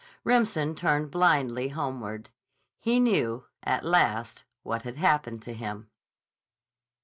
Remsen 0.23 0.73
turned 0.73 1.11
blindly 1.11 1.67
homeward. 1.67 2.31
He 2.79 2.99
knew, 2.99 3.45
at 3.61 3.85
last, 3.85 4.45
what 4.63 4.81
had 4.81 4.95
happened 4.95 5.43
to 5.43 5.53
him. 5.53 5.91